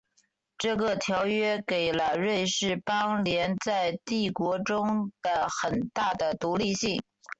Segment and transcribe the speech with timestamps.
[0.57, 7.03] 这个条约给了瑞士邦联在帝国中的很大的独立性。